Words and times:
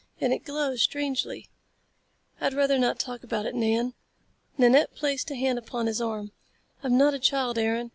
And 0.19 0.33
it 0.33 0.43
glows 0.43 0.81
strangely." 0.81 1.47
"I'd 2.39 2.55
rather 2.55 2.79
not 2.79 2.97
talk 2.97 3.23
about 3.23 3.45
it, 3.45 3.53
Nan." 3.53 3.93
Nanette 4.57 4.95
placed 4.95 5.29
a 5.29 5.35
hand 5.35 5.59
upon 5.59 5.85
his 5.85 6.01
arm. 6.01 6.31
"I'm 6.81 6.97
not 6.97 7.13
a 7.13 7.19
child, 7.19 7.59
Aaron. 7.59 7.89